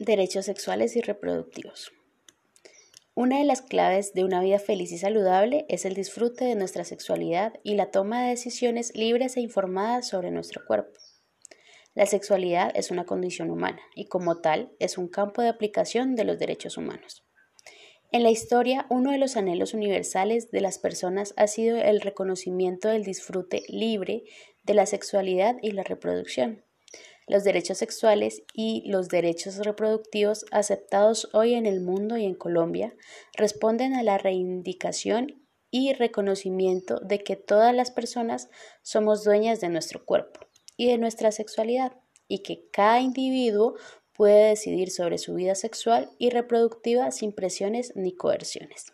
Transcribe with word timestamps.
Derechos 0.00 0.44
sexuales 0.44 0.94
y 0.94 1.00
reproductivos. 1.00 1.90
Una 3.14 3.38
de 3.38 3.44
las 3.44 3.62
claves 3.62 4.12
de 4.12 4.22
una 4.22 4.40
vida 4.40 4.60
feliz 4.60 4.92
y 4.92 4.98
saludable 4.98 5.66
es 5.68 5.84
el 5.84 5.94
disfrute 5.94 6.44
de 6.44 6.54
nuestra 6.54 6.84
sexualidad 6.84 7.54
y 7.64 7.74
la 7.74 7.90
toma 7.90 8.22
de 8.22 8.28
decisiones 8.28 8.94
libres 8.94 9.36
e 9.36 9.40
informadas 9.40 10.06
sobre 10.06 10.30
nuestro 10.30 10.64
cuerpo. 10.64 11.00
La 11.96 12.06
sexualidad 12.06 12.70
es 12.76 12.92
una 12.92 13.06
condición 13.06 13.50
humana 13.50 13.80
y 13.96 14.06
como 14.06 14.40
tal 14.40 14.70
es 14.78 14.98
un 14.98 15.08
campo 15.08 15.42
de 15.42 15.48
aplicación 15.48 16.14
de 16.14 16.22
los 16.22 16.38
derechos 16.38 16.76
humanos. 16.76 17.26
En 18.12 18.22
la 18.22 18.30
historia, 18.30 18.86
uno 18.90 19.10
de 19.10 19.18
los 19.18 19.36
anhelos 19.36 19.74
universales 19.74 20.52
de 20.52 20.60
las 20.60 20.78
personas 20.78 21.34
ha 21.36 21.48
sido 21.48 21.76
el 21.76 22.00
reconocimiento 22.00 22.86
del 22.86 23.02
disfrute 23.02 23.64
libre 23.66 24.22
de 24.62 24.74
la 24.74 24.86
sexualidad 24.86 25.56
y 25.60 25.72
la 25.72 25.82
reproducción. 25.82 26.67
Los 27.28 27.44
derechos 27.44 27.78
sexuales 27.78 28.42
y 28.54 28.82
los 28.86 29.08
derechos 29.08 29.58
reproductivos 29.58 30.46
aceptados 30.50 31.28
hoy 31.34 31.54
en 31.54 31.66
el 31.66 31.80
mundo 31.80 32.16
y 32.16 32.24
en 32.24 32.34
Colombia 32.34 32.94
responden 33.36 33.94
a 33.94 34.02
la 34.02 34.16
reivindicación 34.16 35.44
y 35.70 35.92
reconocimiento 35.92 36.98
de 37.00 37.18
que 37.22 37.36
todas 37.36 37.74
las 37.74 37.90
personas 37.90 38.48
somos 38.82 39.24
dueñas 39.24 39.60
de 39.60 39.68
nuestro 39.68 40.06
cuerpo 40.06 40.40
y 40.78 40.88
de 40.88 40.96
nuestra 40.96 41.30
sexualidad 41.30 41.92
y 42.28 42.38
que 42.38 42.68
cada 42.72 43.00
individuo 43.00 43.74
puede 44.14 44.48
decidir 44.48 44.90
sobre 44.90 45.18
su 45.18 45.34
vida 45.34 45.54
sexual 45.54 46.10
y 46.18 46.30
reproductiva 46.30 47.10
sin 47.10 47.32
presiones 47.32 47.92
ni 47.94 48.16
coerciones. 48.16 48.86